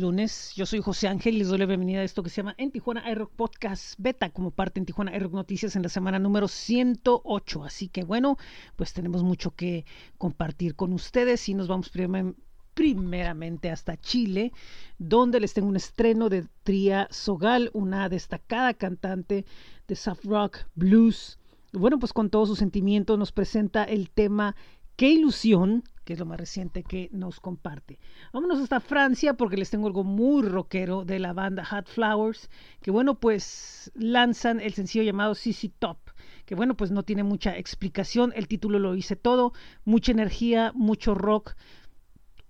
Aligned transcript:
lunes. 0.00 0.52
Yo 0.54 0.66
soy 0.66 0.80
José 0.80 1.08
Ángel 1.08 1.34
y 1.34 1.38
les 1.38 1.48
doy 1.48 1.58
la 1.58 1.66
bienvenida 1.66 2.00
a 2.00 2.04
esto 2.04 2.22
que 2.22 2.30
se 2.30 2.36
llama 2.36 2.54
En 2.58 2.70
Tijuana 2.70 3.10
iRock 3.10 3.32
Podcast 3.32 3.94
Beta 3.98 4.30
como 4.30 4.50
parte 4.50 4.80
en 4.80 4.86
Tijuana 4.86 5.14
iRock 5.16 5.32
Noticias 5.32 5.76
en 5.76 5.82
la 5.82 5.88
semana 5.88 6.18
número 6.18 6.48
108. 6.48 7.64
Así 7.64 7.88
que 7.88 8.04
bueno, 8.04 8.38
pues 8.76 8.92
tenemos 8.92 9.22
mucho 9.22 9.50
que 9.54 9.84
compartir 10.18 10.74
con 10.74 10.92
ustedes 10.92 11.48
y 11.48 11.54
nos 11.54 11.68
vamos 11.68 11.90
primeramente 12.74 13.70
hasta 13.70 13.96
Chile, 13.96 14.52
donde 14.98 15.40
les 15.40 15.52
tengo 15.52 15.68
un 15.68 15.76
estreno 15.76 16.28
de 16.28 16.46
Tria 16.62 17.08
Sogal, 17.10 17.70
una 17.72 18.08
destacada 18.08 18.74
cantante 18.74 19.44
de 19.88 19.96
soft 19.96 20.24
rock, 20.24 20.58
blues. 20.74 21.38
Bueno, 21.72 21.98
pues 21.98 22.12
con 22.12 22.30
todo 22.30 22.46
su 22.46 22.56
sentimiento 22.56 23.16
nos 23.16 23.32
presenta 23.32 23.84
el 23.84 24.10
tema 24.10 24.54
Qué 24.96 25.08
ilusión, 25.10 25.84
que 26.04 26.14
es 26.14 26.18
lo 26.18 26.26
más 26.26 26.38
reciente 26.38 26.82
que 26.82 27.08
nos 27.12 27.40
comparte. 27.40 27.98
Vámonos 28.32 28.60
hasta 28.60 28.80
Francia 28.80 29.34
porque 29.34 29.56
les 29.56 29.70
tengo 29.70 29.86
algo 29.86 30.04
muy 30.04 30.42
rockero 30.42 31.04
de 31.04 31.18
la 31.18 31.32
banda 31.32 31.64
Hot 31.64 31.88
Flowers, 31.88 32.50
que 32.80 32.90
bueno, 32.90 33.18
pues 33.18 33.90
lanzan 33.94 34.60
el 34.60 34.74
sencillo 34.74 35.04
llamado 35.04 35.34
CC 35.34 35.70
Top, 35.78 35.98
que 36.46 36.54
bueno, 36.54 36.76
pues 36.76 36.90
no 36.90 37.02
tiene 37.02 37.22
mucha 37.22 37.56
explicación, 37.56 38.32
el 38.34 38.48
título 38.48 38.78
lo 38.78 38.92
dice 38.92 39.16
todo, 39.16 39.52
mucha 39.84 40.12
energía, 40.12 40.72
mucho 40.74 41.14
rock, 41.14 41.54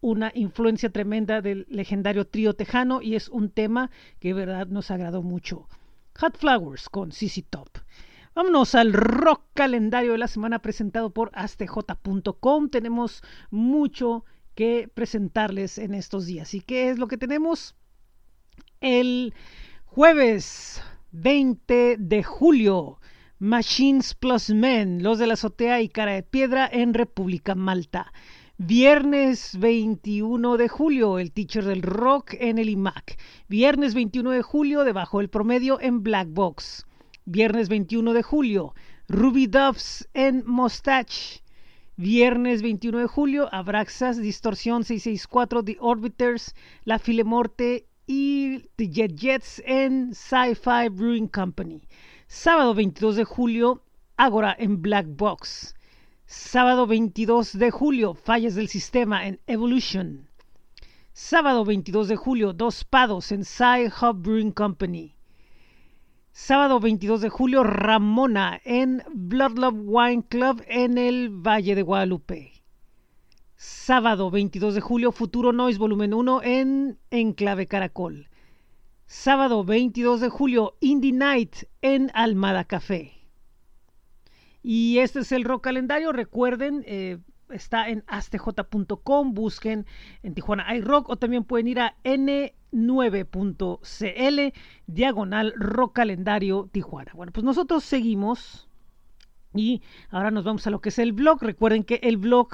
una 0.01 0.33
influencia 0.35 0.91
tremenda 0.91 1.41
del 1.41 1.67
legendario 1.69 2.27
trío 2.27 2.55
tejano 2.55 3.03
y 3.03 3.15
es 3.15 3.29
un 3.29 3.51
tema 3.51 3.91
que 4.19 4.35
verdad 4.35 4.67
nos 4.67 4.91
agradó 4.91 5.23
mucho. 5.23 5.69
Hot 6.19 6.37
Flowers 6.37 6.89
con 6.89 7.13
CC 7.13 7.43
Top. 7.49 7.69
Vámonos 8.35 8.75
al 8.75 8.95
rock 8.95 9.43
calendario 9.53 10.13
de 10.13 10.19
la 10.19 10.27
semana 10.27 10.61
presentado 10.61 11.11
por 11.11 11.31
astj.com. 11.35 12.71
Tenemos 12.71 13.23
mucho 13.51 14.25
que 14.55 14.91
presentarles 14.95 15.77
en 15.77 15.93
estos 15.93 16.25
días. 16.25 16.55
¿Y 16.55 16.63
qué 16.63 16.89
es 16.89 16.99
lo 16.99 17.09
que 17.09 17.19
tenemos? 17.19 17.75
El 18.81 19.35
jueves 19.85 20.83
20 21.11 21.97
de 21.99 22.23
julio, 22.23 22.99
Machines 23.39 24.15
Plus 24.15 24.49
Men, 24.49 25.03
los 25.03 25.19
de 25.19 25.27
la 25.27 25.35
azotea 25.35 25.83
y 25.83 25.91
cara 25.91 26.13
de 26.13 26.23
piedra 26.23 26.67
en 26.73 26.95
República 26.95 27.55
Malta. 27.55 28.15
Viernes 28.57 29.59
21 29.59 30.57
de 30.57 30.69
julio, 30.69 31.19
el 31.19 31.33
teacher 31.33 31.67
del 31.67 31.83
rock 31.83 32.33
en 32.39 32.59
el 32.59 32.71
IMAC. 32.71 33.19
Viernes 33.49 33.93
21 33.93 34.31
de 34.31 34.43
julio, 34.43 34.85
debajo 34.85 35.19
del 35.19 35.29
promedio 35.29 35.79
en 35.83 36.03
Black 36.03 36.29
Box. 36.31 36.87
Viernes 37.25 37.69
21 37.69 38.15
de 38.15 38.23
julio, 38.25 38.75
Ruby 39.07 39.47
Doves 39.47 40.09
en 40.13 40.43
Mustache. 40.45 41.41
Viernes 41.97 42.63
21 42.63 42.99
de 42.99 43.07
julio, 43.07 43.49
Abraxas, 43.53 44.21
Distorsión 44.21 44.83
664, 44.83 45.63
The 45.63 45.77
Orbiters, 45.79 46.53
La 46.85 46.99
Filemorte 46.99 47.87
y 48.09 48.63
The 48.75 48.89
Jet 48.89 49.15
Jets 49.15 49.63
en 49.65 50.13
Sci-Fi 50.13 50.89
Brewing 50.91 51.29
Company. 51.29 51.83
Sábado 52.27 52.75
22 52.75 53.15
de 53.15 53.25
julio, 53.25 53.85
Agora 54.17 54.57
en 54.59 54.83
Black 54.83 55.07
Box. 55.09 55.77
Sábado 56.27 56.89
22 56.89 57.57
de 57.57 57.71
julio, 57.71 58.15
Fallas 58.15 58.57
del 58.57 58.67
Sistema 58.67 59.29
en 59.29 59.39
Evolution. 59.47 60.29
Sábado 61.13 61.65
22 61.65 62.09
de 62.09 62.17
julio, 62.17 62.53
Dos 62.53 62.83
Pados 62.83 63.31
en 63.31 63.45
Sci-Hub 63.45 64.23
Brewing 64.23 64.51
Company. 64.51 65.15
Sábado 66.35 66.81
22 66.81 67.21
de 67.21 67.29
julio, 67.29 67.63
Ramona 67.63 68.59
en 68.65 69.03
Blood 69.13 69.59
Love 69.59 69.81
Wine 69.85 70.25
Club 70.27 70.63
en 70.67 70.97
el 70.97 71.29
Valle 71.29 71.75
de 71.75 71.83
Guadalupe. 71.83 72.53
Sábado 73.55 74.31
22 74.31 74.75
de 74.75 74.81
julio, 74.81 75.13
Futuro 75.13 75.53
Noise 75.53 75.79
Volumen 75.79 76.15
1 76.15 76.43
en 76.43 76.99
Enclave 77.11 77.67
Caracol. 77.67 78.31
Sábado 79.05 79.63
22 79.63 80.23
de 80.23 80.31
julio, 80.31 80.79
Indie 80.81 81.13
Night 81.13 81.55
en 81.83 82.11
Almada 82.15 82.65
Café. 82.65 83.13
Y 84.63 85.01
este 85.01 85.21
es 85.21 85.33
el 85.33 85.45
rock 85.45 85.65
calendario. 85.65 86.13
Recuerden, 86.13 86.83
eh, 86.87 87.19
está 87.51 87.91
en 87.91 88.05
astj.com. 88.07 89.35
Busquen 89.35 89.85
en 90.23 90.35
Tijuana 90.35 90.75
iRock 90.77 91.11
o 91.11 91.17
también 91.17 91.45
pueden 91.45 91.69
ir 91.69 91.81
a 91.81 91.95
N 92.05 92.55
9.cl, 92.73 94.59
diagonal 94.87 95.55
rock 95.57 95.95
calendario 95.95 96.69
Tijuana. 96.73 97.13
Bueno, 97.15 97.33
pues 97.33 97.45
nosotros 97.45 97.85
seguimos 97.85 98.69
y 99.55 99.83
ahora 100.11 100.31
nos 100.31 100.45
vamos 100.45 100.67
a 100.67 100.71
lo 100.71 100.81
que 100.81 100.89
es 100.89 100.99
el 100.99 101.13
blog. 101.13 101.43
Recuerden 101.43 101.85
que 101.85 102.01
el 102.03 102.17
blog 102.17 102.49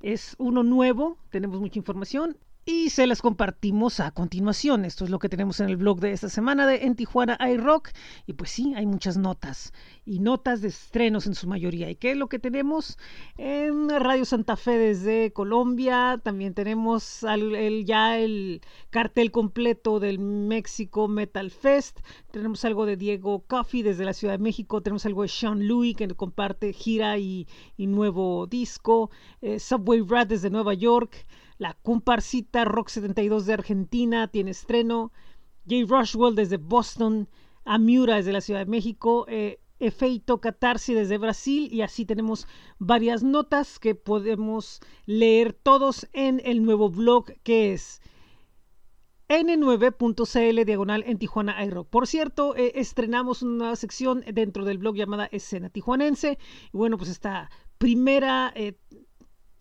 es 0.00 0.36
uno 0.38 0.62
nuevo, 0.62 1.18
tenemos 1.30 1.60
mucha 1.60 1.78
información 1.78 2.36
y 2.64 2.90
se 2.90 3.08
las 3.08 3.22
compartimos 3.22 3.98
a 3.98 4.12
continuación. 4.12 4.84
Esto 4.84 5.04
es 5.04 5.10
lo 5.10 5.18
que 5.18 5.28
tenemos 5.28 5.58
en 5.58 5.68
el 5.68 5.76
blog 5.76 5.98
de 5.98 6.12
esta 6.12 6.28
semana 6.28 6.64
de 6.66 6.84
En 6.84 6.94
Tijuana 6.94 7.36
iRock. 7.40 7.90
Y 8.26 8.34
pues 8.34 8.50
sí, 8.50 8.72
hay 8.76 8.86
muchas 8.86 9.16
notas 9.16 9.72
y 10.04 10.20
notas 10.20 10.62
de 10.62 10.68
estrenos 10.68 11.26
en 11.26 11.34
su 11.34 11.48
mayoría. 11.48 11.90
¿Y 11.90 11.96
qué 11.96 12.12
es 12.12 12.16
lo 12.16 12.28
que 12.28 12.38
tenemos 12.38 12.98
en 13.36 13.88
Radio 13.88 14.24
Santa 14.24 14.56
Fe 14.56 14.78
desde 14.78 15.32
Colombia? 15.32 16.20
También 16.22 16.54
tenemos 16.54 17.24
el, 17.24 17.84
ya 17.84 18.18
el 18.18 18.60
cartel 18.90 19.32
completo 19.32 19.98
del 19.98 20.20
México 20.20 21.08
Metal 21.08 21.50
Fest. 21.50 21.98
Tenemos 22.30 22.64
algo 22.64 22.86
de 22.86 22.96
Diego 22.96 23.44
Coffee 23.48 23.82
desde 23.82 24.04
la 24.04 24.12
Ciudad 24.12 24.34
de 24.34 24.42
México. 24.42 24.82
Tenemos 24.82 25.04
algo 25.04 25.22
de 25.22 25.28
Sean 25.28 25.66
Louis 25.66 25.96
que 25.96 26.06
comparte 26.14 26.72
gira 26.72 27.18
y, 27.18 27.48
nuevo 27.76 28.46
disco. 28.46 29.10
Eh, 29.40 29.58
Subway 29.58 30.02
Rat 30.06 30.28
desde 30.28 30.48
Nueva 30.48 30.74
York. 30.74 31.26
La 31.62 31.74
comparsita 31.74 32.64
Rock 32.64 32.88
72 32.88 33.46
de 33.46 33.52
Argentina 33.52 34.26
tiene 34.26 34.50
estreno. 34.50 35.12
Jay 35.64 35.84
Rushwell 35.84 36.34
desde 36.34 36.56
Boston. 36.56 37.28
Amiura 37.64 38.16
desde 38.16 38.32
la 38.32 38.40
Ciudad 38.40 38.58
de 38.58 38.66
México. 38.66 39.26
Eh, 39.28 39.60
Efeito 39.78 40.40
Catarsi 40.40 40.92
desde 40.92 41.18
Brasil. 41.18 41.72
Y 41.72 41.82
así 41.82 42.04
tenemos 42.04 42.48
varias 42.80 43.22
notas 43.22 43.78
que 43.78 43.94
podemos 43.94 44.80
leer 45.06 45.52
todos 45.52 46.08
en 46.12 46.42
el 46.44 46.64
nuevo 46.64 46.90
blog 46.90 47.26
que 47.44 47.72
es 47.74 48.00
n9.cl 49.28 50.64
diagonal 50.64 51.04
en 51.06 51.18
Tijuana 51.18 51.64
iRock. 51.64 51.88
Por 51.88 52.08
cierto, 52.08 52.56
eh, 52.56 52.72
estrenamos 52.74 53.40
una 53.42 53.58
nueva 53.58 53.76
sección 53.76 54.24
dentro 54.32 54.64
del 54.64 54.78
blog 54.78 54.96
llamada 54.96 55.28
Escena 55.30 55.70
Tijuanense. 55.70 56.40
Y 56.72 56.76
bueno, 56.76 56.98
pues 56.98 57.08
esta 57.08 57.52
primera 57.78 58.52
eh, 58.56 58.76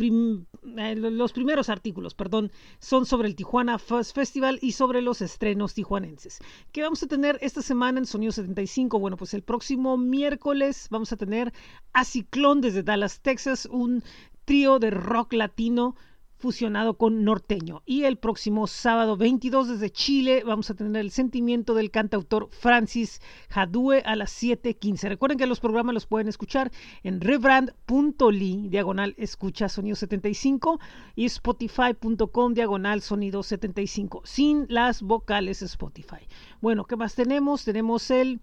eh, 0.01 0.95
los 0.95 1.33
primeros 1.33 1.69
artículos, 1.69 2.13
perdón, 2.13 2.51
son 2.79 3.05
sobre 3.05 3.27
el 3.27 3.35
Tijuana 3.35 3.77
Fuzz 3.77 4.13
Festival 4.13 4.59
y 4.61 4.71
sobre 4.71 5.01
los 5.01 5.21
estrenos 5.21 5.73
tijuanenses. 5.73 6.39
¿Qué 6.71 6.81
vamos 6.81 7.03
a 7.03 7.07
tener 7.07 7.37
esta 7.41 7.61
semana 7.61 7.99
en 7.99 8.05
Sonido 8.05 8.31
75? 8.31 8.99
Bueno, 8.99 9.17
pues 9.17 9.33
el 9.33 9.43
próximo 9.43 9.97
miércoles 9.97 10.87
vamos 10.89 11.11
a 11.11 11.17
tener 11.17 11.53
a 11.93 12.05
Ciclón 12.05 12.61
desde 12.61 12.83
Dallas, 12.83 13.21
Texas, 13.21 13.65
un 13.65 14.03
trío 14.45 14.79
de 14.79 14.91
rock 14.91 15.33
latino 15.33 15.95
fusionado 16.41 16.95
con 16.95 17.23
norteño. 17.23 17.83
Y 17.85 18.03
el 18.03 18.17
próximo 18.17 18.67
sábado 18.67 19.15
22 19.15 19.69
desde 19.69 19.91
Chile 19.91 20.43
vamos 20.45 20.69
a 20.69 20.73
tener 20.73 20.97
el 20.97 21.11
sentimiento 21.11 21.75
del 21.75 21.91
cantautor 21.91 22.49
Francis 22.51 23.21
Jadue 23.49 24.01
a 24.03 24.15
las 24.15 24.31
7.15. 24.41 25.07
Recuerden 25.07 25.37
que 25.37 25.45
los 25.45 25.59
programas 25.59 25.93
los 25.93 26.07
pueden 26.07 26.27
escuchar 26.27 26.71
en 27.03 27.21
rebrand.ly, 27.21 28.69
diagonal 28.69 29.13
escucha 29.17 29.69
sonido 29.69 29.95
75 29.95 30.79
y 31.15 31.25
spotify.com, 31.25 32.53
diagonal 32.53 33.01
sonido 33.01 33.43
75, 33.43 34.23
sin 34.25 34.65
las 34.67 35.01
vocales 35.01 35.61
Spotify. 35.61 36.27
Bueno, 36.59 36.85
¿qué 36.85 36.95
más 36.95 37.15
tenemos? 37.15 37.63
Tenemos 37.63 38.09
el 38.09 38.41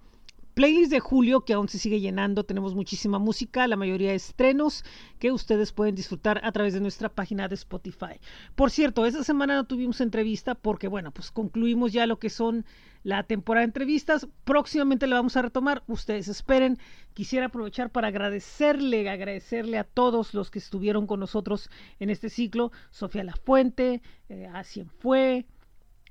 playlist 0.59 0.91
de 0.91 0.99
julio 0.99 1.43
que 1.43 1.53
aún 1.53 1.69
se 1.69 1.79
sigue 1.79 2.01
llenando. 2.01 2.43
Tenemos 2.43 2.75
muchísima 2.75 3.21
música, 3.21 3.69
la 3.69 3.77
mayoría 3.77 4.13
estrenos 4.13 4.85
que 5.21 5.31
ustedes 5.31 5.73
pueden 5.73 5.95
disfrutar 5.95 6.41
a 6.43 6.51
través 6.51 6.75
de 6.75 6.81
nuestra 6.81 7.09
página 7.09 7.47
de 7.47 7.55
Spotify. 7.55 8.19
Por 8.57 8.73
cierto, 8.73 9.07
esta 9.07 9.23
semana 9.23 9.55
no 9.55 9.67
tuvimos 9.69 10.01
entrevista 10.01 10.57
porque, 10.57 10.89
bueno, 10.89 11.13
pues 11.13 11.31
concluimos 11.31 11.93
ya 11.93 12.09
lo 12.09 12.19
que 12.19 12.29
son 12.29 12.67
la 13.05 13.23
temporada 13.23 13.61
de 13.61 13.67
entrevistas. 13.67 14.27
Próximamente 14.43 15.07
la 15.07 15.15
vamos 15.15 15.37
a 15.37 15.43
retomar. 15.43 15.85
Ustedes 15.87 16.27
esperen. 16.27 16.77
Quisiera 17.15 17.47
aprovechar 17.47 17.91
para 17.93 18.09
agradecerle, 18.09 19.09
agradecerle 19.09 19.79
a 19.79 19.85
todos 19.85 20.35
los 20.35 20.51
que 20.51 20.59
estuvieron 20.59 21.07
con 21.07 21.21
nosotros 21.21 21.71
en 22.01 22.11
este 22.11 22.31
ciclo. 22.31 22.73
Sofía 22.91 23.23
Lafuente, 23.23 24.03
eh, 24.29 24.51
a 24.53 24.65
Fue, 24.99 25.47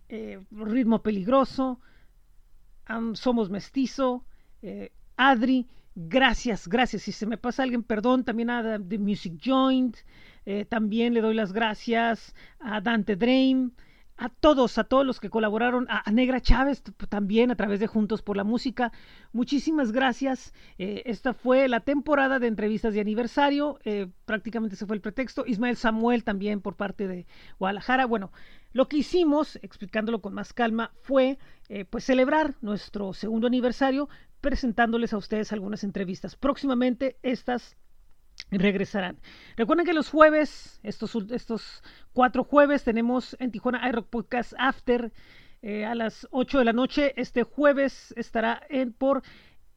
eh, 0.07 0.39
Ritmo 0.51 1.03
Peligroso, 1.03 1.81
Somos 3.15 3.49
Mestizo, 3.49 4.23
eh, 4.61 4.91
Adri, 5.15 5.67
gracias, 5.95 6.67
gracias. 6.67 7.03
Si 7.03 7.11
se 7.11 7.25
me 7.25 7.37
pasa 7.37 7.63
alguien, 7.63 7.83
perdón, 7.83 8.23
también 8.23 8.49
a 8.49 8.79
The 8.79 8.99
Music 8.99 9.39
Joint, 9.43 9.97
eh, 10.45 10.65
también 10.65 11.13
le 11.13 11.21
doy 11.21 11.33
las 11.33 11.53
gracias 11.53 12.35
a 12.59 12.79
Dante 12.81 13.15
Dream, 13.15 13.71
a 14.15 14.29
todos, 14.29 14.77
a 14.77 14.83
todos 14.83 15.05
los 15.05 15.19
que 15.19 15.29
colaboraron, 15.29 15.85
a, 15.89 16.09
Negra 16.11 16.41
Chávez 16.41 16.81
también 17.09 17.51
a 17.51 17.55
través 17.55 17.79
de 17.79 17.87
Juntos 17.87 18.21
por 18.21 18.37
la 18.37 18.43
Música. 18.43 18.91
Muchísimas 19.31 19.91
gracias. 19.91 20.53
Eh, 20.79 21.03
esta 21.05 21.33
fue 21.33 21.67
la 21.67 21.81
temporada 21.81 22.39
de 22.39 22.47
entrevistas 22.47 22.93
de 22.93 23.01
aniversario. 23.01 23.79
Prácticamente 24.25 24.75
se 24.75 24.87
fue 24.87 24.95
el 24.95 25.01
pretexto. 25.01 25.45
Ismael 25.45 25.77
Samuel 25.77 26.23
también 26.23 26.61
por 26.61 26.75
parte 26.75 27.07
de 27.07 27.27
Guadalajara. 27.59 28.05
Bueno, 28.07 28.31
lo 28.73 28.87
que 28.87 28.97
hicimos, 28.97 29.57
explicándolo 29.61 30.21
con 30.21 30.33
más 30.33 30.53
calma, 30.53 30.91
fue 31.01 31.37
pues 31.89 32.03
celebrar 32.03 32.55
nuestro 32.61 33.13
segundo 33.13 33.45
aniversario 33.45 34.09
presentándoles 34.47 35.11
a 35.11 35.17
ustedes 35.17 35.51
algunas 35.51 35.83
entrevistas. 35.83 36.37
Próximamente 36.37 37.17
estas 37.21 37.75
regresarán. 38.49 39.17
Recuerden 39.57 39.85
que 39.85 39.93
los 39.93 40.09
jueves, 40.09 40.79
estos, 40.83 41.17
estos 41.31 41.83
cuatro 42.13 42.45
jueves, 42.45 42.85
tenemos 42.85 43.35
en 43.41 43.51
Tijuana 43.51 43.89
iRock 43.89 44.07
Podcast 44.07 44.53
After 44.57 45.11
eh, 45.61 45.83
a 45.83 45.95
las 45.95 46.29
8 46.31 46.59
de 46.59 46.63
la 46.63 46.71
noche. 46.71 47.13
Este 47.17 47.43
jueves 47.43 48.13
estará 48.15 48.61
en, 48.69 48.93
por 48.93 49.21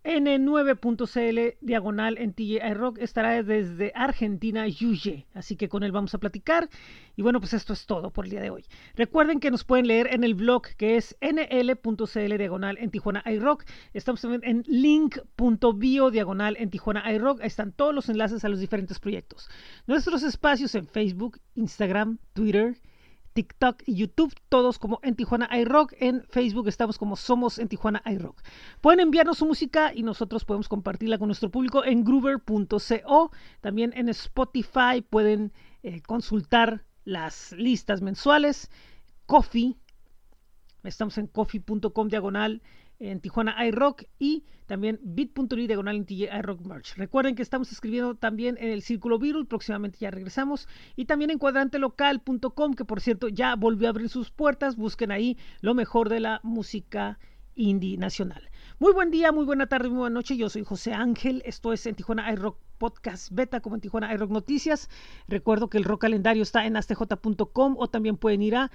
N9.cl 0.04 1.58
diagonal 1.60 2.16
en 2.18 2.32
TJ 2.32 2.74
Rock 2.74 2.98
estará 2.98 3.42
desde 3.42 3.92
Argentina, 3.94 4.66
Yuye. 4.66 5.26
Así 5.34 5.56
que 5.56 5.68
con 5.68 5.82
él 5.82 5.92
vamos 5.92 6.14
a 6.14 6.18
platicar. 6.18 6.68
Y 7.16 7.22
bueno, 7.22 7.40
pues 7.40 7.52
esto 7.52 7.74
es 7.74 7.84
todo 7.86 8.10
por 8.10 8.24
el 8.24 8.30
día 8.30 8.40
de 8.40 8.50
hoy. 8.50 8.64
Recuerden 8.96 9.40
que 9.40 9.50
nos 9.50 9.64
pueden 9.64 9.86
leer 9.86 10.08
en 10.12 10.24
el 10.24 10.34
blog 10.34 10.62
que 10.76 10.96
es 10.96 11.16
nl.cl 11.20 12.38
diagonal 12.38 12.78
en 12.78 12.90
Tijuana 12.90 13.22
iRock. 13.26 13.64
Estamos 13.92 14.22
también 14.22 14.42
en 14.44 14.64
link.bio 14.66 16.10
diagonal 16.10 16.56
en 16.58 16.70
Tijuana 16.70 17.12
iRock. 17.12 17.40
Ahí 17.40 17.48
están 17.48 17.72
todos 17.72 17.94
los 17.94 18.08
enlaces 18.08 18.44
a 18.44 18.48
los 18.48 18.60
diferentes 18.60 18.98
proyectos. 18.98 19.50
Nuestros 19.86 20.22
espacios 20.22 20.74
en 20.74 20.86
Facebook, 20.86 21.40
Instagram, 21.54 22.18
Twitter 22.32 22.76
TikTok 23.32 23.82
y 23.86 23.94
YouTube, 23.94 24.34
todos 24.48 24.78
como 24.78 25.00
en 25.02 25.14
Tijuana 25.14 25.48
iRock. 25.58 25.92
En 25.98 26.24
Facebook 26.28 26.68
estamos 26.68 26.98
como 26.98 27.16
Somos 27.16 27.58
en 27.58 27.68
Tijuana 27.68 28.02
iRock. 28.04 28.42
Pueden 28.80 29.00
enviarnos 29.00 29.38
su 29.38 29.46
música 29.46 29.92
y 29.94 30.02
nosotros 30.02 30.44
podemos 30.44 30.68
compartirla 30.68 31.18
con 31.18 31.28
nuestro 31.28 31.50
público 31.50 31.84
en 31.84 32.04
groover.co. 32.04 33.30
También 33.60 33.92
en 33.94 34.08
Spotify 34.08 35.02
pueden 35.08 35.52
eh, 35.82 36.02
consultar 36.02 36.84
las 37.04 37.52
listas 37.52 38.02
mensuales. 38.02 38.70
Coffee, 39.26 39.76
estamos 40.84 41.18
en 41.18 41.26
coffee.com 41.26 42.08
diagonal 42.08 42.62
en 43.00 43.20
Tijuana 43.20 43.66
iRock 43.66 44.04
y 44.18 44.44
también 44.66 45.00
bit.ly 45.02 45.66
diagonal 45.66 45.96
en 45.96 46.06
iRock 46.08 46.60
Merch. 46.60 46.94
Recuerden 46.96 47.34
que 47.34 47.42
estamos 47.42 47.72
escribiendo 47.72 48.14
también 48.14 48.56
en 48.60 48.70
el 48.70 48.82
Círculo 48.82 49.18
Virul, 49.18 49.48
próximamente 49.48 49.98
ya 49.98 50.12
regresamos, 50.12 50.68
y 50.94 51.06
también 51.06 51.30
en 51.30 51.38
cuadrantelocal.com, 51.38 52.74
que 52.74 52.84
por 52.84 53.00
cierto 53.00 53.28
ya 53.28 53.56
volvió 53.56 53.88
a 53.88 53.90
abrir 53.90 54.08
sus 54.08 54.30
puertas, 54.30 54.76
busquen 54.76 55.10
ahí 55.10 55.36
lo 55.60 55.74
mejor 55.74 56.08
de 56.08 56.20
la 56.20 56.40
música 56.44 57.18
indie 57.56 57.96
nacional. 57.98 58.48
Muy 58.78 58.92
buen 58.92 59.10
día, 59.10 59.32
muy 59.32 59.44
buena 59.44 59.66
tarde, 59.66 59.88
muy 59.88 59.98
buena 59.98 60.14
noche. 60.14 60.36
Yo 60.36 60.48
soy 60.48 60.64
José 60.64 60.94
Ángel. 60.94 61.42
Esto 61.44 61.72
es 61.72 61.84
en 61.86 61.94
Tijuana 61.94 62.32
iRock 62.32 62.56
Podcast 62.78 63.30
Beta, 63.30 63.60
como 63.60 63.74
en 63.74 63.82
Tijuana 63.82 64.14
iRock 64.14 64.30
Noticias. 64.30 64.88
Recuerdo 65.28 65.68
que 65.68 65.76
el 65.76 65.84
rock 65.84 66.00
calendario 66.00 66.42
está 66.42 66.64
en 66.64 66.76
astj.com 66.76 67.76
o 67.76 67.88
también 67.88 68.16
pueden 68.16 68.40
ir 68.40 68.56
a 68.56 68.70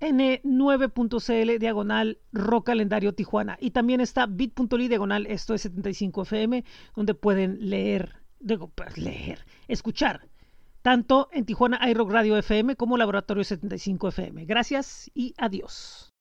N9.cl 0.00 1.58
diagonal 1.58 2.18
rock 2.32 2.66
calendario 2.66 3.14
Tijuana. 3.14 3.56
Y 3.60 3.70
también 3.70 4.00
está 4.00 4.26
bit.ly 4.26 4.88
diagonal 4.88 5.26
esto 5.26 5.54
es 5.54 5.62
75 5.62 6.22
FM, 6.22 6.64
donde 6.94 7.14
pueden 7.14 7.58
leer, 7.70 8.16
digo, 8.40 8.68
pues, 8.68 8.98
leer, 8.98 9.44
escuchar, 9.68 10.28
tanto 10.82 11.28
en 11.32 11.44
Tijuana 11.44 11.80
iRock 11.90 12.10
Radio 12.10 12.36
FM 12.36 12.76
como 12.76 12.96
Laboratorio 12.96 13.44
75 13.44 14.08
FM. 14.08 14.44
Gracias 14.44 15.10
y 15.14 15.34
adiós. 15.38 16.12